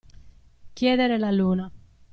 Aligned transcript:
Chiedere 0.73 1.19
la 1.19 1.29
luna. 1.31 1.71